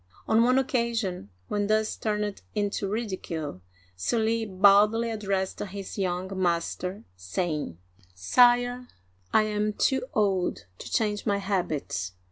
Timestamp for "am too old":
9.43-10.65